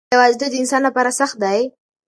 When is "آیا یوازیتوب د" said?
0.05-0.55